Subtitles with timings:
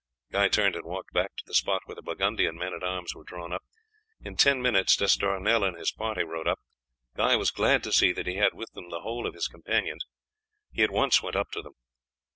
[0.31, 3.23] Guy turned and walked back to the spot where the Burgundian men at arms were
[3.23, 3.61] drawn up.
[4.19, 6.57] In ten minutes D'Estournel and his party rode up.
[7.15, 10.03] Guy was glad to see that he had with him the whole of his companions.
[10.71, 11.73] He at once went up to them.